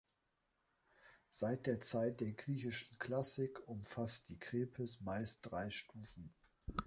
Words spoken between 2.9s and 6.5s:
Klassik umfasst die Krepis meist drei Stufen.